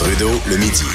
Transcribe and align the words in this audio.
Trudeau 0.00 0.30
le 0.48 0.56
midi. 0.56 0.86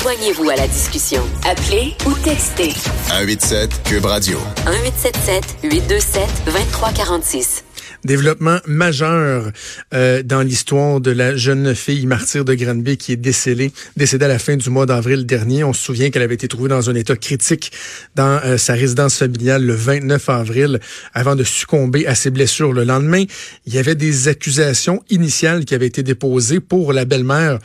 Joignez-vous 0.00 0.48
à 0.48 0.56
la 0.56 0.66
discussion. 0.66 1.20
Appelez 1.46 1.92
ou 2.06 2.14
textez 2.24 2.70
187 3.08 3.82
Cube 3.84 4.06
Radio. 4.06 4.38
1877 4.66 5.56
827 5.62 6.22
2346. 6.46 7.64
Développement 8.02 8.60
majeur 8.66 9.50
euh, 9.92 10.22
dans 10.22 10.40
l'histoire 10.40 11.02
de 11.02 11.10
la 11.10 11.36
jeune 11.36 11.74
fille 11.74 12.06
martyre 12.06 12.46
de 12.46 12.54
Granby 12.54 12.96
qui 12.96 13.12
est 13.12 13.16
décédée, 13.16 13.72
décédée 13.98 14.24
à 14.24 14.28
la 14.28 14.38
fin 14.38 14.56
du 14.56 14.70
mois 14.70 14.86
d'avril 14.86 15.26
dernier. 15.26 15.62
On 15.62 15.74
se 15.74 15.82
souvient 15.82 16.08
qu'elle 16.08 16.22
avait 16.22 16.34
été 16.34 16.48
trouvée 16.48 16.70
dans 16.70 16.88
un 16.88 16.94
état 16.94 17.16
critique 17.16 17.72
dans 18.14 18.40
euh, 18.42 18.56
sa 18.56 18.72
résidence 18.72 19.18
familiale 19.18 19.66
le 19.66 19.74
29 19.74 20.30
avril 20.30 20.80
avant 21.12 21.36
de 21.36 21.44
succomber 21.44 22.06
à 22.06 22.14
ses 22.14 22.30
blessures. 22.30 22.72
Le 22.72 22.84
lendemain, 22.84 23.24
il 23.66 23.74
y 23.74 23.78
avait 23.78 23.94
des 23.94 24.28
accusations 24.28 25.02
initiales 25.10 25.66
qui 25.66 25.74
avaient 25.74 25.86
été 25.88 26.02
déposées 26.02 26.60
pour 26.60 26.94
la 26.94 27.04
belle-mère 27.04 27.58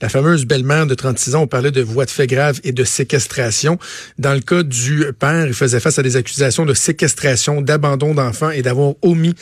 la 0.00 0.08
fameuse 0.08 0.46
belle-mère 0.46 0.86
de 0.86 0.94
36 0.94 1.34
ans, 1.34 1.42
on 1.42 1.46
parlait 1.46 1.70
de 1.70 1.82
voies 1.82 2.06
de 2.06 2.10
fait 2.10 2.26
grave 2.26 2.60
et 2.64 2.72
de 2.72 2.84
séquestration. 2.84 3.78
Dans 4.18 4.32
le 4.34 4.40
cas 4.40 4.62
du 4.62 5.04
père, 5.18 5.46
il 5.46 5.54
faisait 5.54 5.80
face 5.80 5.98
à 5.98 6.02
des 6.02 6.16
accusations 6.16 6.64
de 6.64 6.74
séquestration, 6.74 7.60
d'abandon 7.60 8.14
d'enfants 8.14 8.50
et 8.50 8.62
d'avoir 8.62 8.94
omis 9.02 9.34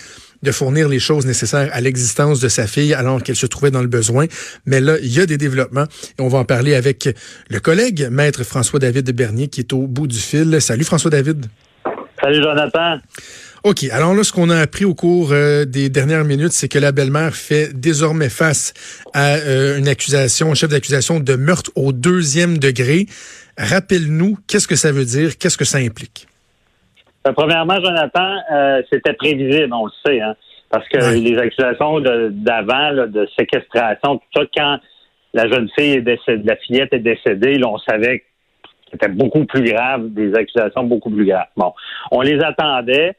de 0.43 0.53
fournir 0.53 0.89
les 0.89 1.01
choses 1.01 1.27
nécessaires 1.27 1.69
à 1.73 1.81
l'existence 1.81 2.41
de 2.41 2.49
sa 2.49 2.67
fille 2.67 2.95
alors 2.95 3.23
qu'elle 3.23 3.37
se 3.37 3.47
trouvait 3.47 3.71
dans 3.71 3.83
le 3.83 3.89
besoin. 3.89 4.27
Mais 4.67 4.81
là, 4.81 4.97
il 5.03 5.13
y 5.13 5.21
a 5.21 5.27
des 5.27 5.39
développements 5.39 5.87
et 6.19 6.23
on 6.23 6.29
va 6.29 6.39
en 6.39 6.45
parler 6.45 6.75
avec 6.75 7.09
le 7.49 7.61
collègue, 7.61 8.09
maître 8.11 8.45
François-David 8.45 9.11
Bernier, 9.13 9.49
qui 9.49 9.61
est 9.61 9.73
au 9.73 9.87
bout 9.87 10.07
du 10.07 10.19
fil. 10.19 10.61
Salut 10.61 10.85
François-David. 10.85 11.47
Salut 12.21 12.43
Jonathan. 12.43 12.99
OK. 13.65 13.85
Alors 13.93 14.15
là, 14.15 14.23
ce 14.25 14.33
qu'on 14.33 14.51
a 14.51 14.57
appris 14.59 14.85
au 14.85 14.95
cours 14.95 15.33
euh, 15.33 15.65
des 15.65 15.89
dernières 15.89 16.25
minutes, 16.25 16.53
c'est 16.53 16.69
que 16.69 16.79
la 16.79 16.93
belle-mère 16.93 17.35
fait 17.35 17.73
désormais 17.75 18.29
face 18.29 18.73
à 19.15 19.35
euh, 19.37 19.79
une 19.79 19.89
accusation, 19.89 20.51
un 20.51 20.55
chef 20.55 20.71
d'accusation 20.71 21.21
de 21.21 21.35
meurtre 21.35 21.71
au 21.75 21.93
deuxième 21.93 22.59
degré. 22.59 23.07
Rappelle-nous, 23.57 24.39
qu'est-ce 24.47 24.69
que 24.69 24.77
ça 24.77 24.93
veut 24.93 25.05
dire? 25.05 25.37
Qu'est-ce 25.39 25.59
que 25.59 25.65
ça 25.65 25.79
implique? 25.79 26.27
Euh, 27.27 27.33
premièrement, 27.33 27.75
Jonathan, 27.83 28.37
c'était 28.93 29.13
prévisible, 29.15 29.73
on 29.73 29.87
le 29.87 29.93
sait, 30.07 30.21
hein, 30.21 30.35
parce 30.71 30.89
que 30.89 30.99
Ouais. 30.99 31.19
les 31.19 31.37
accusations 31.39 32.01
d'avant, 32.01 33.07
de 33.09 33.29
séquestration, 33.39 34.19
tout 34.19 34.41
ça, 34.41 34.43
quand 34.57 34.79
la 35.35 35.49
jeune 35.49 35.69
fille 35.77 35.95
est 35.95 36.01
décédée, 36.03 36.43
la 36.45 36.57
fillette 36.57 36.93
est 36.93 37.01
décédée, 37.01 37.59
là, 37.59 37.69
on 37.69 37.79
savait 37.79 38.21
que 38.21 38.25
c'était 38.91 39.09
beaucoup 39.09 39.45
plus 39.45 39.63
grave, 39.73 40.09
des 40.11 40.35
accusations 40.35 40.85
beaucoup 40.85 41.11
plus 41.11 41.25
graves. 41.27 41.47
Bon, 41.57 41.73
on 42.11 42.21
les 42.23 42.41
attendait. 42.43 43.15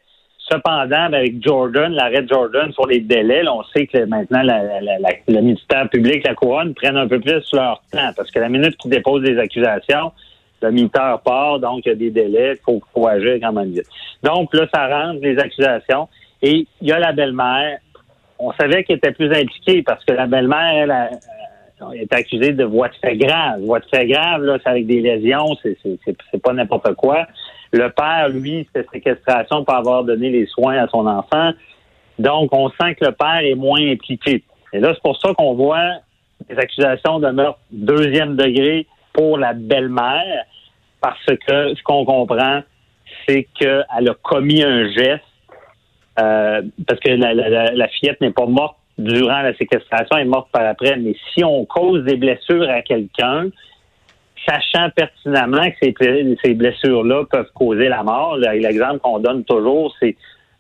Cependant, 0.52 1.10
ben, 1.10 1.14
avec 1.14 1.44
Jordan, 1.46 1.92
l'arrêt 1.94 2.26
Jordan 2.28 2.72
sur 2.74 2.88
les 2.88 3.02
délais, 3.02 3.44
là, 3.44 3.54
on 3.54 3.62
sait 3.66 3.86
que 3.86 4.04
maintenant 4.06 4.42
la- 4.42 4.64
la- 4.82 4.98
la- 4.98 5.10
le 5.28 5.42
ministère 5.42 5.88
public, 5.90 6.26
la 6.26 6.34
couronne, 6.34 6.74
prennent 6.74 6.98
un 6.98 7.08
peu 7.08 7.20
plus 7.20 7.44
leur 7.54 7.84
temps 7.92 8.10
parce 8.18 8.32
que 8.32 8.40
la 8.40 8.50
minute 8.50 8.76
qu'ils 8.78 8.90
déposent 8.90 9.22
des 9.22 9.38
accusations, 9.38 10.12
le 10.64 10.72
minuteur 10.72 11.22
part, 11.22 11.60
donc 11.60 11.86
il 11.86 11.90
y 11.90 11.92
a 11.92 11.96
des 11.96 12.10
délais, 12.10 12.54
il 12.54 12.60
faut, 12.66 12.82
faut 12.94 13.08
agir 13.08 13.36
quand 13.40 13.54
même 13.54 13.70
vite. 13.70 13.86
Donc 14.24 14.52
là, 14.56 14.66
ça 14.74 14.88
rentre 14.88 15.20
les 15.22 15.38
accusations 15.38 16.08
et 16.42 16.66
il 16.82 16.88
y 16.88 16.92
a 16.92 16.98
la 16.98 17.12
belle-mère. 17.12 17.78
On 18.40 18.52
savait 18.54 18.84
qu'elle 18.84 18.98
était 18.98 19.12
plus 19.12 19.32
impliquée 19.32 19.84
parce 19.84 20.04
que 20.04 20.14
la 20.14 20.26
belle-mère, 20.26 20.84
elle, 20.84 20.92
a- 20.92 21.10
elle 21.94 22.02
est 22.02 22.14
accusée 22.14 22.52
de 22.54 22.64
voies 22.64 22.90
de 22.90 22.96
fait 22.96 23.18
grave. 23.18 23.62
Voies 23.62 23.80
de 23.80 23.86
fait 23.86 24.08
grave, 24.08 24.44
là, 24.44 24.58
c'est 24.64 24.70
avec 24.70 24.88
des 24.88 25.02
lésions, 25.02 25.56
c'est, 25.64 25.78
pas 26.42 26.54
n'importe 26.54 26.94
quoi. 26.96 27.28
Le 27.72 27.90
père, 27.90 28.30
lui, 28.30 28.68
c'est 28.74 28.90
séquestration 28.92 29.64
pour 29.64 29.76
avoir 29.76 30.04
donné 30.04 30.30
les 30.30 30.46
soins 30.48 30.78
à 30.78 30.88
son 30.88 31.06
enfant. 31.08 31.52
Donc, 32.18 32.50
on 32.54 32.70
sent 32.70 32.96
que 32.96 33.06
le 33.06 33.12
père 33.12 33.40
est 33.44 33.56
moins 33.56 33.80
impliqué. 33.82 34.44
Et 34.74 34.80
là, 34.80 34.92
c'est 34.94 35.02
pour 35.02 35.20
ça 35.20 35.34
qu'on 35.34 35.54
voit 35.54 36.00
des 36.50 36.58
accusations 36.58 37.20
de 37.20 37.30
meurtre 37.30 37.60
deuxième 37.72 38.36
degré 38.36 38.88
pour 39.14 39.38
la 39.38 39.54
belle-mère, 39.54 40.46
parce 41.02 41.24
que 41.26 41.76
ce 41.76 41.84
qu'on 41.84 42.06
comprend, 42.06 42.62
c'est 43.28 43.48
qu'elle 43.58 43.86
a 43.90 44.14
commis 44.24 44.64
un 44.64 44.90
geste, 44.92 45.24
euh, 46.20 46.62
parce 46.88 47.00
que 47.00 47.10
la- 47.12 47.34
la- 47.34 47.72
la 47.72 47.88
fillette 47.88 48.20
n'est 48.22 48.32
pas 48.32 48.46
morte 48.46 48.78
durant 49.00 49.42
la 49.42 49.56
séquestration, 49.56 50.18
est 50.18 50.26
morte 50.26 50.50
par 50.52 50.66
après. 50.68 50.98
Mais 50.98 51.16
si 51.34 51.44
on 51.44 51.66
cause 51.66 52.04
des 52.04 52.18
blessures 52.18 52.70
à 52.70 52.82
quelqu'un, 52.82 53.48
sachant 54.48 54.90
pertinemment 54.96 55.70
que 55.72 55.76
ces, 55.82 55.92
ble- 55.92 56.38
ces 56.44 56.54
blessures-là 56.54 57.26
peuvent 57.32 57.52
causer 57.54 57.88
la 57.90 58.04
mort, 58.04 58.38
l'exemple 58.38 59.00
qu'on 59.00 59.20
donne 59.20 59.44
toujours, 59.46 59.96
c'est 60.00 60.16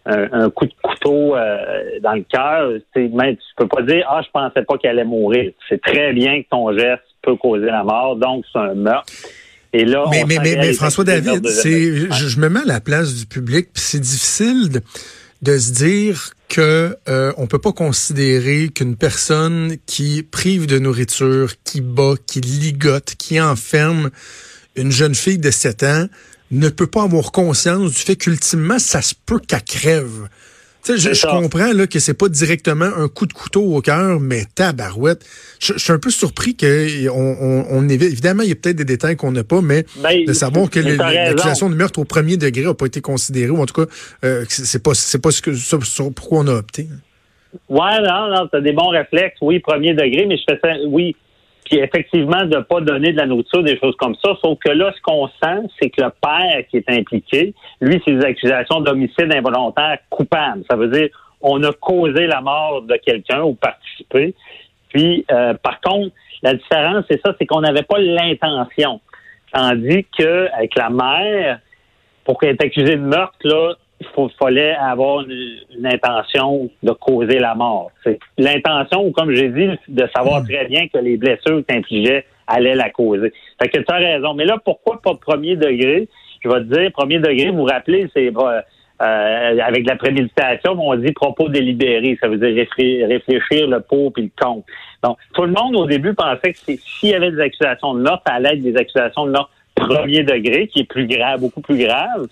un, 0.05 0.27
un 0.31 0.49
coup 0.49 0.65
de 0.65 0.73
couteau 0.81 1.35
euh, 1.35 1.99
dans 2.01 2.13
le 2.13 2.23
cœur. 2.23 2.71
Même, 2.95 3.35
tu 3.35 3.43
peux 3.57 3.67
pas 3.67 3.81
dire 3.81 4.05
ah 4.09 4.21
je 4.25 4.29
pensais 4.31 4.63
pas 4.63 4.77
qu'elle 4.77 4.91
allait 4.91 5.03
mourir. 5.03 5.51
C'est 5.67 5.81
très 5.81 6.13
bien 6.13 6.41
que 6.41 6.47
ton 6.49 6.71
geste 6.77 7.03
peut 7.21 7.35
causer 7.35 7.67
la 7.67 7.83
mort, 7.83 8.15
donc 8.15 8.45
c'est 8.51 8.59
un 8.59 8.73
meurtre. 8.73 9.11
Et 9.71 9.85
là, 9.85 10.05
Mais, 10.09 10.23
on 10.23 10.27
mais, 10.27 10.35
sent 10.35 10.39
mais, 10.41 10.49
qu'elle 10.49 10.59
mais 10.61 10.69
est 10.69 10.73
François 10.73 11.03
David, 11.03 11.41
de 11.41 11.47
c'est, 11.47 11.93
je 12.11 12.39
me 12.39 12.49
mets 12.49 12.61
à 12.61 12.65
la 12.65 12.79
place 12.79 13.13
du 13.15 13.25
public, 13.27 13.67
puis 13.73 13.83
c'est 13.83 13.99
difficile 13.99 14.69
de, 14.71 14.81
de 15.41 15.57
se 15.57 15.73
dire 15.73 16.31
que 16.49 16.97
euh, 17.07 17.31
on 17.37 17.47
peut 17.47 17.59
pas 17.59 17.71
considérer 17.71 18.69
qu'une 18.69 18.95
personne 18.95 19.77
qui 19.85 20.23
prive 20.23 20.65
de 20.65 20.79
nourriture, 20.79 21.53
qui 21.63 21.79
bat, 21.79 22.15
qui 22.25 22.41
ligote, 22.41 23.15
qui 23.17 23.39
enferme 23.39 24.09
une 24.75 24.91
jeune 24.91 25.15
fille 25.15 25.37
de 25.37 25.51
7 25.51 25.83
ans 25.83 26.07
ne 26.51 26.69
peut 26.69 26.87
pas 26.87 27.03
avoir 27.03 27.31
conscience 27.31 27.91
du 27.91 27.97
fait 27.97 28.15
qu'ultimement, 28.15 28.79
ça 28.79 29.01
se 29.01 29.13
peut 29.25 29.39
qu'elle 29.39 29.63
crève. 29.63 30.27
Tu 30.83 30.97
sais, 30.97 31.13
je, 31.13 31.27
comprends 31.27 31.73
là, 31.73 31.87
que 31.87 31.99
c'est 31.99 32.13
pas 32.13 32.29
directement 32.29 32.85
un 32.85 33.09
coup 33.09 33.25
de 33.25 33.33
couteau 33.33 33.61
au 33.61 33.81
cœur, 33.81 34.19
mais 34.19 34.43
tabarouette. 34.55 35.25
Je, 35.59 35.73
je 35.73 35.79
suis 35.79 35.91
un 35.91 35.99
peu 35.99 36.09
surpris 36.09 36.55
que 36.55 37.09
on, 37.09 37.89
évite. 37.89 38.11
Évidemment, 38.11 38.43
il 38.43 38.49
y 38.49 38.51
a 38.53 38.55
peut-être 38.55 38.77
des 38.77 38.85
détails 38.85 39.17
qu'on 39.17 39.31
n'a 39.31 39.43
pas, 39.43 39.61
mais 39.61 39.85
Ben, 40.01 40.23
de 40.25 40.33
savoir 40.33 40.69
que 40.69 40.79
l'accusation 40.97 41.69
de 41.69 41.75
meurtre 41.75 41.99
au 41.99 42.05
premier 42.05 42.37
degré 42.37 42.63
n'a 42.63 42.73
pas 42.73 42.85
été 42.85 43.01
considérée, 43.01 43.49
ou 43.49 43.61
en 43.61 43.65
tout 43.65 43.85
cas, 43.85 43.91
euh, 44.23 44.45
c'est 44.47 44.65
c'est 44.65 44.83
pas 44.83 44.93
c'est 44.93 45.21
pas 45.21 45.31
ce 45.31 45.41
que 45.41 45.53
ça, 45.53 45.77
sur 45.81 46.13
pourquoi 46.13 46.39
on 46.39 46.47
a 46.47 46.53
opté. 46.53 46.87
Ouais, 47.67 48.01
non, 48.01 48.29
non, 48.29 48.47
t'as 48.51 48.61
des 48.61 48.73
bons 48.73 48.89
réflexes, 48.89 49.37
oui, 49.41 49.59
premier 49.59 49.93
degré, 49.93 50.25
mais 50.27 50.37
je 50.37 50.43
fais 50.47 50.59
ça, 50.63 50.75
oui. 50.87 51.15
Puis 51.69 51.79
effectivement, 51.79 52.45
de 52.45 52.57
pas 52.57 52.81
donner 52.81 53.11
de 53.11 53.17
la 53.17 53.27
nourriture, 53.27 53.61
des 53.61 53.77
choses 53.77 53.95
comme 53.97 54.15
ça. 54.15 54.31
Sauf 54.43 54.57
que 54.59 54.69
là, 54.69 54.91
ce 54.95 55.01
qu'on 55.01 55.27
sent, 55.27 55.67
c'est 55.79 55.89
que 55.91 56.01
le 56.01 56.09
père 56.09 56.63
qui 56.69 56.77
est 56.77 56.89
impliqué, 56.89 57.53
lui, 57.79 58.01
c'est 58.05 58.15
des 58.15 58.25
accusations 58.25 58.81
d'homicide 58.81 59.31
involontaire 59.31 59.99
coupable. 60.09 60.63
Ça 60.69 60.75
veut 60.75 60.87
dire, 60.87 61.09
on 61.41 61.61
a 61.63 61.71
causé 61.73 62.25
la 62.25 62.41
mort 62.41 62.81
de 62.81 62.95
quelqu'un 62.95 63.43
ou 63.43 63.53
participé. 63.53 64.33
Puis, 64.89 65.25
euh, 65.31 65.53
par 65.53 65.79
contre, 65.81 66.13
la 66.41 66.55
différence, 66.55 67.05
c'est 67.09 67.21
ça, 67.23 67.35
c'est 67.39 67.45
qu'on 67.45 67.61
n'avait 67.61 67.83
pas 67.83 67.99
l'intention. 67.99 68.99
Tandis 69.53 70.05
que 70.17 70.51
avec 70.55 70.75
la 70.75 70.89
mère, 70.89 71.59
pour 72.25 72.39
qu'elle 72.39 72.55
est 72.55 72.63
accusée 72.63 72.95
de 72.95 73.01
meurtre, 73.01 73.37
là, 73.43 73.75
il 73.99 74.29
fallait 74.39 74.75
avoir 74.75 75.21
une, 75.21 75.57
une 75.77 75.85
intention 75.85 76.69
de 76.83 76.91
causer 76.91 77.39
la 77.39 77.55
mort. 77.55 77.91
L'intention, 78.37 79.11
comme 79.11 79.33
j'ai 79.33 79.49
dit, 79.49 79.69
de 79.87 80.09
savoir 80.15 80.43
très 80.43 80.65
bien 80.65 80.87
que 80.87 80.97
les 80.99 81.17
blessures 81.17 81.63
que 81.65 82.23
allaient 82.47 82.75
la 82.75 82.89
causer. 82.89 83.31
Fait 83.61 83.69
que 83.69 83.79
tu 83.79 83.93
as 83.93 83.97
raison. 83.97 84.33
Mais 84.33 84.45
là, 84.45 84.57
pourquoi 84.63 85.01
pas 85.01 85.13
premier 85.15 85.55
degré? 85.55 86.07
Je 86.43 86.49
vais 86.49 86.59
te 86.61 86.73
dire, 86.73 86.91
premier 86.91 87.19
degré, 87.19 87.49
vous 87.51 87.57
vous 87.57 87.63
rappelez, 87.65 88.07
c'est 88.13 88.27
euh, 88.27 88.61
euh, 89.01 89.57
avec 89.61 89.85
la 89.87 89.95
préméditation, 89.97 90.71
on 90.79 90.95
dit 90.95 91.11
propos 91.11 91.49
délibérés. 91.49 92.17
Ça 92.21 92.27
veut 92.27 92.37
dire 92.37 92.49
réflé- 92.55 93.05
réfléchir 93.05 93.67
le 93.67 93.81
pour 93.81 94.13
puis 94.13 94.23
le 94.23 94.31
contre. 94.41 94.65
Donc, 95.03 95.17
tout 95.33 95.43
le 95.43 95.51
monde, 95.51 95.75
au 95.75 95.85
début, 95.85 96.13
pensait 96.13 96.53
que 96.53 96.57
s'il 96.57 97.09
y 97.09 97.13
avait 97.13 97.31
des 97.31 97.41
accusations 97.41 97.93
de 97.93 98.01
meurtre, 98.01 98.23
ça 98.25 98.33
allait 98.35 98.53
être 98.53 98.63
des 98.63 98.75
accusations 98.75 99.25
de 99.25 99.31
meurtre 99.31 99.51
premier 99.75 100.23
degré, 100.23 100.67
qui 100.67 100.79
est 100.79 100.89
plus 100.89 101.07
grave, 101.07 101.41
beaucoup 101.41 101.61
plus 101.61 101.77
grave 101.77 102.27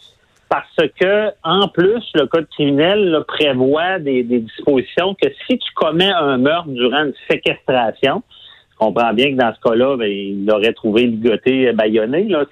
parce 0.50 0.90
que, 1.00 1.32
en 1.44 1.68
plus, 1.68 2.04
le 2.14 2.26
code 2.26 2.48
criminel 2.50 3.10
là, 3.10 3.22
prévoit 3.28 4.00
des, 4.00 4.24
des 4.24 4.40
dispositions 4.40 5.14
que 5.16 5.28
si 5.46 5.58
tu 5.58 5.74
commets 5.76 6.12
un 6.12 6.38
meurtre 6.38 6.70
durant 6.70 7.06
une 7.06 7.14
séquestration, 7.30 8.24
je 8.72 8.78
comprends 8.78 9.14
bien 9.14 9.32
que 9.32 9.38
dans 9.38 9.54
ce 9.54 9.60
cas-là, 9.62 9.98
ben, 9.98 10.10
il 10.10 10.46
l'aurait 10.46 10.74
trouvé 10.74 11.08
ligoté, 11.08 11.72
baïonné, 11.74 12.24
là, 12.26 12.46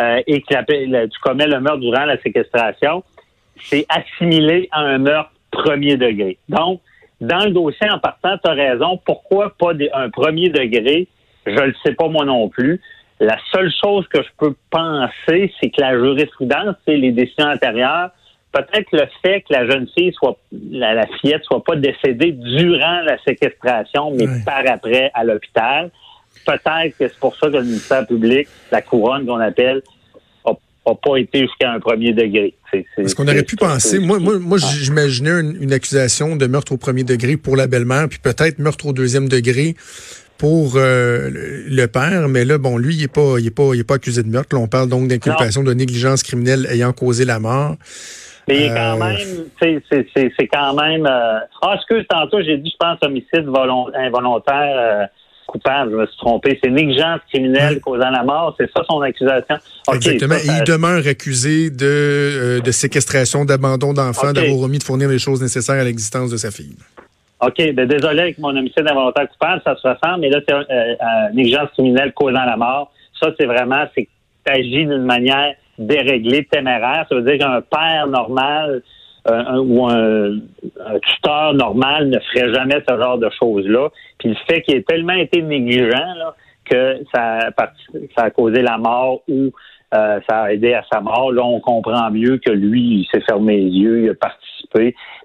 euh, 0.00 0.22
et 0.26 0.40
que 0.40 0.54
la- 0.90 1.06
tu 1.06 1.18
commets 1.20 1.46
le 1.46 1.60
meurtre 1.60 1.80
durant 1.80 2.04
la 2.06 2.18
séquestration, 2.22 3.04
c'est 3.60 3.86
assimilé 3.88 4.68
à 4.72 4.80
un 4.80 4.98
meurtre 4.98 5.30
premier 5.50 5.96
degré. 5.96 6.38
Donc, 6.48 6.80
dans 7.20 7.44
le 7.44 7.50
dossier 7.50 7.88
en 7.90 7.98
partant, 7.98 8.36
tu 8.42 8.50
as 8.50 8.54
raison. 8.54 8.98
Pourquoi 9.04 9.54
pas 9.56 9.72
un 9.94 10.10
premier 10.10 10.48
degré? 10.48 11.06
Je 11.46 11.52
ne 11.52 11.66
le 11.66 11.74
sais 11.84 11.94
pas 11.94 12.08
moi 12.08 12.24
non 12.24 12.48
plus. 12.48 12.80
La 13.22 13.38
seule 13.52 13.70
chose 13.80 14.04
que 14.08 14.20
je 14.20 14.28
peux 14.36 14.52
penser, 14.68 15.52
c'est 15.60 15.70
que 15.70 15.80
la 15.80 15.96
jurisprudence, 15.96 16.74
c'est 16.84 16.96
les 16.96 17.12
décisions 17.12 17.46
antérieures. 17.46 18.10
Peut-être 18.50 18.88
le 18.92 19.06
fait 19.22 19.42
que 19.42 19.52
la 19.52 19.64
jeune 19.64 19.86
fille 19.96 20.12
soit, 20.12 20.36
la, 20.72 20.92
la 20.92 21.06
fillette 21.06 21.44
soit 21.44 21.62
pas 21.62 21.76
décédée 21.76 22.32
durant 22.32 23.00
la 23.02 23.16
séquestration, 23.24 24.10
mais 24.10 24.26
par 24.44 24.64
après 24.66 25.12
à 25.14 25.22
l'hôpital. 25.22 25.92
Peut-être 26.44 26.98
que 26.98 27.06
c'est 27.06 27.18
pour 27.20 27.36
ça 27.36 27.46
que 27.46 27.58
le 27.58 27.62
ministère 27.62 28.04
public, 28.08 28.48
la 28.72 28.82
couronne 28.82 29.24
qu'on 29.24 29.38
appelle, 29.38 29.82
n'a 30.84 30.94
pas 30.96 31.16
été 31.16 31.42
jusqu'à 31.42 31.70
un 31.70 31.78
premier 31.78 32.12
degré. 32.12 32.54
Parce 32.96 33.14
qu'on 33.14 33.28
aurait 33.28 33.44
pu 33.44 33.54
penser, 33.54 34.00
moi, 34.00 34.18
moi, 34.18 34.40
moi 34.40 34.58
j'imaginais 34.58 35.40
une, 35.60 35.72
accusation 35.72 36.34
de 36.34 36.46
meurtre 36.46 36.72
au 36.72 36.76
premier 36.76 37.04
degré 37.04 37.36
pour 37.36 37.54
la 37.54 37.68
belle-mère, 37.68 38.08
puis 38.08 38.18
peut-être 38.18 38.58
meurtre 38.58 38.86
au 38.86 38.92
deuxième 38.92 39.28
degré 39.28 39.76
pour 40.42 40.72
euh, 40.74 41.30
le 41.68 41.86
père, 41.86 42.28
mais 42.28 42.44
là, 42.44 42.58
bon, 42.58 42.76
lui, 42.76 42.96
il 42.96 43.02
n'est 43.02 43.06
pas, 43.06 43.38
il 43.38 43.46
est 43.46 43.54
pas, 43.54 43.74
il 43.74 43.78
est 43.78 43.84
pas 43.84 43.94
accusé 43.94 44.24
de 44.24 44.28
meurtre. 44.28 44.56
Là, 44.56 44.60
on 44.60 44.66
parle 44.66 44.88
donc 44.88 45.06
d'inculpation 45.06 45.62
de 45.62 45.72
négligence 45.72 46.24
criminelle 46.24 46.66
ayant 46.68 46.92
causé 46.92 47.24
la 47.24 47.38
mort. 47.38 47.76
Mais 48.48 48.56
il 48.56 48.62
est 48.64 48.74
quand 48.74 49.00
euh, 49.00 49.04
même, 49.04 49.82
c'est 50.12 50.48
quand 50.48 50.74
même. 50.74 51.06
Euh... 51.06 51.38
Ah, 51.62 51.74
excuse, 51.76 52.04
tantôt, 52.08 52.42
j'ai 52.42 52.58
dit, 52.58 52.72
je 52.72 52.76
pense, 52.76 52.98
homicide 53.02 53.46
involontaire 53.94 55.08
coupable, 55.46 55.92
je 55.92 55.96
me 55.96 56.06
suis 56.06 56.16
trompé. 56.16 56.58
C'est 56.60 56.70
négligence 56.70 57.20
criminelle 57.28 57.80
causant 57.80 58.10
la 58.10 58.24
mort, 58.24 58.56
c'est 58.58 58.68
ça 58.74 58.82
son 58.88 59.00
accusation. 59.00 59.58
Exactement. 59.94 60.34
Et 60.34 60.48
il 60.58 60.64
demeure 60.64 61.06
accusé 61.06 61.70
de, 61.70 62.60
de 62.64 62.70
séquestration, 62.72 63.44
d'abandon 63.44 63.92
d'enfant, 63.92 64.32
d'avoir 64.32 64.58
omis 64.58 64.78
de 64.78 64.82
fournir 64.82 65.08
les 65.08 65.20
choses 65.20 65.40
nécessaires 65.40 65.80
à 65.80 65.84
l'existence 65.84 66.32
de 66.32 66.36
sa 66.36 66.50
fille. 66.50 66.74
OK, 67.42 67.74
ben 67.74 67.86
désolé 67.86 68.20
avec 68.20 68.38
mon 68.38 68.56
homicide 68.56 68.86
involontaire 68.88 69.28
coupable, 69.28 69.60
ça 69.64 69.74
se 69.74 69.88
ressemble, 69.88 70.20
mais 70.20 70.30
là, 70.30 70.38
c'est 70.46 70.54
euh, 70.54 70.62
euh, 70.70 70.94
négligence 71.32 71.70
criminelle 71.72 72.12
causant 72.12 72.44
la 72.44 72.56
mort. 72.56 72.92
Ça, 73.20 73.30
c'est 73.38 73.46
vraiment, 73.46 73.84
c'est 73.96 74.08
agis 74.46 74.86
d'une 74.86 75.04
manière 75.04 75.54
déréglée, 75.78 76.44
téméraire. 76.44 77.06
Ça 77.08 77.14
veut 77.14 77.22
dire 77.22 77.38
qu'un 77.38 77.60
père 77.60 78.06
normal 78.06 78.82
euh, 79.28 79.56
ou 79.58 79.86
un, 79.88 80.38
tuteur 81.00 81.54
normal 81.54 82.08
ne 82.10 82.18
ferait 82.18 82.52
jamais 82.52 82.82
ce 82.88 82.96
genre 82.96 83.18
de 83.18 83.30
choses-là. 83.40 83.88
Puis 84.18 84.30
le 84.30 84.36
fait 84.48 84.62
qu'il 84.62 84.76
ait 84.76 84.82
tellement 84.82 85.14
été 85.14 85.42
négligent 85.42 86.14
là, 86.16 86.34
que 86.64 86.98
ça, 87.14 87.50
ça 88.16 88.24
a 88.24 88.30
causé 88.30 88.62
la 88.62 88.78
mort 88.78 89.22
ou 89.28 89.50
euh, 89.94 90.20
ça 90.28 90.42
a 90.42 90.52
aidé 90.52 90.74
à 90.74 90.82
sa 90.90 91.00
mort. 91.00 91.32
Là, 91.32 91.44
on 91.44 91.60
comprend 91.60 92.10
mieux 92.10 92.38
que 92.38 92.50
lui, 92.50 92.80
il 92.80 93.06
s'est 93.12 93.20
fermé 93.20 93.58
les 93.58 93.70
yeux, 93.70 94.04
il 94.04 94.10
a 94.10 94.14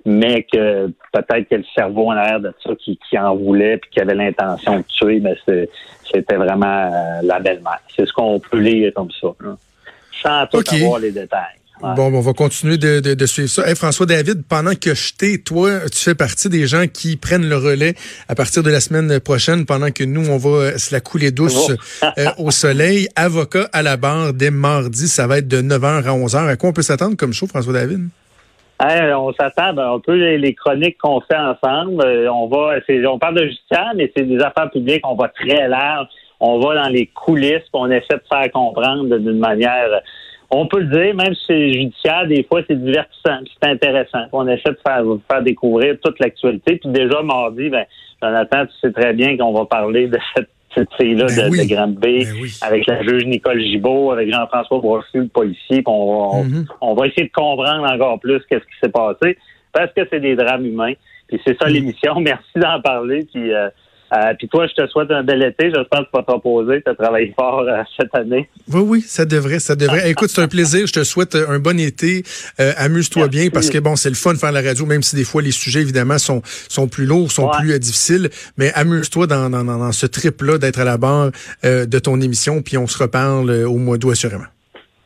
mais 0.06 0.44
que 0.52 0.88
peut-être 1.12 1.50
que 1.50 1.56
le 1.56 1.66
cerveau 1.76 2.08
en 2.08 2.12
arrière 2.12 2.40
de 2.40 2.54
ça 2.64 2.72
qui, 2.76 2.98
en 3.18 3.36
voulait 3.36 3.78
puis 3.78 3.90
qui 3.92 4.00
avait 4.00 4.16
l'intention 4.16 4.78
de 4.78 4.84
tuer, 4.84 5.20
mais 5.20 5.36
c'était 5.46 6.36
vraiment 6.36 6.90
euh, 6.92 7.22
la 7.24 7.40
belle-mère. 7.40 7.80
C'est 7.96 8.06
ce 8.06 8.14
qu'on 8.14 8.40
peut 8.40 8.60
lire 8.60 8.92
comme 8.96 9.12
ça, 9.12 9.28
sans 10.22 10.48
tout 10.48 10.64
avoir 10.74 11.00
les 11.00 11.12
détails. 11.12 11.58
Bon, 11.82 12.12
on 12.12 12.22
va 12.22 12.34
continuer 12.34 12.78
de, 12.78 13.00
de, 13.00 13.26
suivre 13.26 13.50
ça. 13.50 13.76
François 13.76 14.08
David, 14.08 14.44
pendant 14.48 14.74
que 14.74 14.96
je 14.96 15.14
t'ai, 15.14 15.38
toi, 15.38 15.82
tu 15.92 16.00
fais 16.00 16.16
partie 16.16 16.50
des 16.50 16.66
gens 16.66 16.86
qui 16.92 17.18
prennent 17.18 17.48
le 17.48 17.58
relais 17.58 17.94
à 18.28 18.34
partir 18.34 18.64
de 18.64 18.72
la 18.72 18.80
semaine 18.80 19.20
prochaine, 19.20 19.66
pendant 19.66 19.92
que 19.92 20.04
nous, 20.04 20.28
on 20.28 20.38
va 20.38 20.78
se 20.80 20.94
la 20.94 21.02
couler 21.02 21.30
douce 21.30 21.72
euh, 22.04 22.26
au 22.40 22.50
soleil. 22.50 23.08
Avocat 23.16 23.70
à 23.74 23.84
la 23.84 23.96
barre 23.96 24.34
dès 24.34 24.50
mardi, 24.50 25.08
ça 25.08 25.28
va 25.28 25.38
être 25.38 25.48
de 25.48 25.62
9h 25.62 26.04
à 26.04 26.18
11h. 26.18 26.48
À 26.48 26.56
quoi 26.56 26.70
on 26.70 26.74
peut 26.74 26.82
s'attendre 26.82 27.16
comme 27.16 27.34
show, 27.34 27.46
François 27.46 27.74
David? 27.74 28.10
On 28.80 29.34
s'attend 29.34 29.74
ben, 29.74 29.94
un 29.94 30.00
peu 30.00 30.14
les, 30.14 30.54
chroniques 30.54 30.98
qu'on 30.98 31.22
fait 31.22 31.38
ensemble. 31.38 32.04
Euh, 32.06 32.32
on 32.32 32.48
va, 32.48 32.78
on 33.10 33.20
parle 33.20 33.36
de 33.36 33.46
justice, 33.46 33.78
mais 33.96 34.12
c'est 34.16 34.24
des 34.24 34.40
affaires 34.40 34.70
publiques. 34.70 35.06
On 35.06 35.16
va 35.16 35.30
très 35.30 35.68
large. 35.68 36.08
On 36.40 36.60
va 36.60 36.76
dans 36.76 36.90
les 36.90 37.08
coulisses, 37.08 37.64
on 37.74 37.90
essaie 37.90 38.14
de 38.14 38.22
faire 38.30 38.52
comprendre 38.52 39.18
d'une 39.18 39.40
manière 39.40 40.02
on 40.50 40.68
peut 40.68 40.80
le 40.80 40.86
dire, 40.88 41.14
même 41.14 41.34
si 41.34 41.44
c'est 41.48 41.74
judiciaire, 41.74 42.26
des 42.26 42.44
fois, 42.44 42.62
c'est 42.68 42.82
divertissant, 42.82 43.40
c'est 43.62 43.70
intéressant. 43.70 44.26
On 44.32 44.48
essaie 44.48 44.72
de 44.72 44.80
faire, 44.86 45.04
faire 45.30 45.42
découvrir 45.42 45.98
toute 46.02 46.20
l'actualité. 46.20 46.78
Puis 46.78 46.90
déjà, 46.90 47.22
mardi, 47.22 47.70
ben, 47.70 47.86
Jonathan, 48.22 48.66
tu 48.66 48.72
sais 48.80 48.92
très 48.94 49.14
bien 49.14 49.38
qu'on 49.38 49.54
va 49.54 49.66
parler 49.66 50.08
de 50.08 50.18
cette 50.36 50.50
cette 50.78 50.94
fille-là 50.96 51.26
ben 51.36 51.50
de, 51.52 51.74
Grande 51.74 51.96
B, 51.96 52.02
ben 52.02 52.26
avec 52.62 52.86
la 52.86 53.02
juge 53.04 53.26
Nicole 53.26 53.60
Gibault, 53.60 54.12
avec 54.12 54.32
Jean-François 54.32 54.80
Brochu, 54.80 55.22
le 55.22 55.28
policier. 55.28 55.82
On, 55.86 56.44
mm-hmm. 56.44 56.66
on, 56.82 56.94
va 56.94 57.08
essayer 57.08 57.28
de 57.28 57.32
comprendre 57.32 57.92
encore 57.92 58.20
plus 58.20 58.40
qu'est-ce 58.50 58.64
qui 58.64 58.80
s'est 58.82 58.92
passé, 58.92 59.38
parce 59.74 59.92
que 59.94 60.02
c'est 60.10 60.20
des 60.20 60.36
drames 60.36 60.66
humains. 60.66 60.94
Puis 61.28 61.42
c'est 61.46 61.58
ça 61.60 61.68
mm. 61.68 61.74
l'émission. 61.74 62.16
Merci 62.20 62.52
d'en 62.56 62.80
parler. 62.82 63.28
Puis 63.32 63.54
euh, 63.54 63.70
euh, 64.14 64.34
puis 64.38 64.48
toi, 64.48 64.68
je 64.68 64.74
te 64.82 64.88
souhaite 64.88 65.12
un 65.12 65.24
bel 65.24 65.44
été. 65.44 65.72
J'espère 65.74 66.00
que 66.02 66.06
tu 66.06 66.12
vas 66.14 66.24
te 66.24 66.32
reposer. 66.32 66.82
Tu 66.82 66.92
as 66.92 66.96
travaillé 66.96 67.34
fort 67.38 67.62
euh, 67.62 67.84
cette 68.00 68.14
année. 68.16 68.50
Oui, 68.72 68.82
oui, 68.82 69.02
ça 69.02 69.26
devrait, 69.26 69.60
ça 69.60 69.76
devrait. 69.76 70.10
Écoute, 70.10 70.30
c'est 70.30 70.42
un 70.42 70.48
plaisir. 70.48 70.88
Je 70.88 70.94
te 70.94 71.04
souhaite 71.04 71.36
un 71.36 71.60
bon 71.60 71.80
été. 71.80 72.24
Euh, 72.60 72.74
amuse-toi 72.78 73.28
bien 73.28 73.50
parce 73.50 73.70
que 73.70 73.78
bon, 73.80 73.96
c'est 73.96 74.10
le 74.10 74.16
fun 74.16 74.34
de 74.34 74.38
faire 74.38 74.52
la 74.52 74.62
radio, 74.62 74.86
même 74.86 75.04
si 75.04 75.16
des 75.16 75.24
fois 75.24 75.42
les 75.42 75.52
sujets 75.52 75.82
évidemment 75.82 76.18
sont 76.18 76.42
sont 76.70 76.88
plus 76.88 77.06
lourds, 77.06 77.32
sont 77.32 77.50
plus 77.60 77.80
difficiles. 77.80 78.30
Mais 78.58 78.72
amuse-toi 78.74 79.28
dans, 79.28 79.50
dans, 79.50 79.64
dans, 79.64 79.92
ce 79.92 80.06
trip-là 80.06 80.58
d'être 80.58 80.80
à 80.80 80.86
la 80.86 80.98
barre 80.98 81.32
de 81.64 82.00
ton 82.00 82.22
émission. 82.22 82.62
Puis 82.62 82.78
on 82.78 82.88
se 82.88 82.98
reparle 82.98 83.50
au 83.66 83.78
mois 83.78 83.98
d'août 83.98 84.12
assurément. 84.12 84.46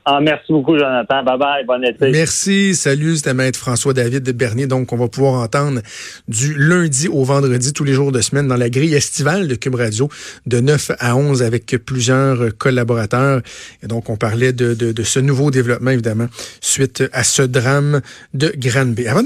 Ah, 0.04 0.20
merci 0.20 0.52
beaucoup, 0.52 0.78
Jonathan. 0.78 1.24
Bye 1.24 1.38
bye. 1.38 1.66
Bon 1.66 1.84
été. 1.84 2.10
Merci. 2.10 2.74
Salut, 2.74 3.18
c'était 3.18 3.36
Maître 3.36 3.60
François-David 3.60 4.24
Bernier. 4.32 4.66
Donc, 4.66 4.92
on 4.94 4.98
va 4.98 5.08
pouvoir 5.08 5.42
entendre 5.44 5.82
du 6.28 6.56
lundi 6.58 7.08
au 7.08 7.24
vendredi, 7.24 7.72
tous 7.72 7.84
les 7.84 7.94
jours 7.94 8.12
de 8.12 8.20
semaine, 8.20 8.48
dans 8.48 8.58
la 8.58 8.70
grille 8.70 8.96
estivale 8.96 9.48
de 9.48 9.54
Cube 9.54 9.76
Radio, 9.76 10.10
de 10.48 10.60
9 10.60 10.92
à 11.00 11.16
11, 11.16 11.44
avec 11.44 11.76
plusieurs 11.86 12.58
collaborateurs. 12.58 13.42
Et 13.84 13.88
donc, 13.88 14.10
on 14.10 14.18
parlait 14.18 14.54
de, 14.54 14.74
de, 14.74 15.04
ce 15.04 15.20
nouveau 15.20 15.52
développement, 15.52 15.92
évidemment, 15.92 16.28
suite 16.62 17.04
à 17.14 17.24
ce 17.24 17.44
drame 17.44 18.02
de 18.34 18.52
Granby. 18.58 19.08